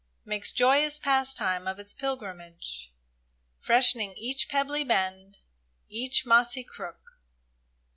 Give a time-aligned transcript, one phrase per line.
[0.25, 2.91] Makes joyous pastime of its pilgrimage,
[3.63, 5.37] Fresh'ning each pebbly bend,
[5.89, 7.19] each mossy crook.